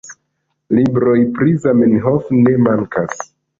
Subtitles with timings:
[0.77, 3.25] Libroj pri Zamenhof ne mankas.